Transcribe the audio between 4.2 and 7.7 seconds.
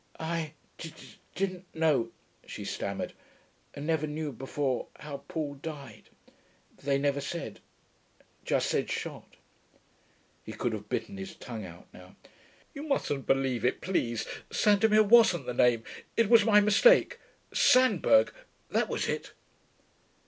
before how Paul died. They never said...